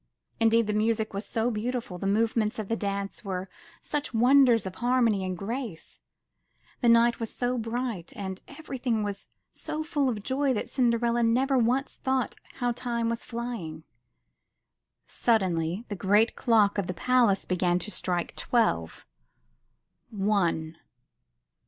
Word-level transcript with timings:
Indeed 0.39 0.65
the 0.65 0.73
music 0.73 1.13
was 1.13 1.27
so 1.27 1.51
beautiful; 1.51 1.99
the 1.99 2.07
movements 2.07 2.57
of 2.57 2.69
the 2.69 2.75
dance 2.75 3.23
were 3.23 3.51
such 3.83 4.15
wonders 4.15 4.65
of 4.65 4.73
harmony 4.73 5.23
and 5.23 5.37
grace; 5.37 6.01
the 6.81 6.87
room 6.89 7.11
was 7.19 7.29
so 7.31 7.55
bright, 7.55 8.11
and 8.15 8.41
everything 8.47 9.03
was 9.03 9.27
so 9.51 9.83
full 9.83 10.09
of 10.09 10.23
joy, 10.23 10.53
that 10.53 10.69
Cinderella 10.69 11.21
never 11.21 11.55
once 11.55 11.97
thought 11.97 12.33
how 12.53 12.71
time 12.71 13.09
was 13.09 13.23
flying. 13.23 13.83
Suddenly 15.05 15.85
the 15.87 15.95
great 15.95 16.35
clock 16.35 16.79
of 16.79 16.87
the 16.87 16.95
palace 16.95 17.45
began 17.45 17.77
to 17.77 17.91
strike 17.91 18.35
twelve. 18.35 19.05
One! 20.09 20.77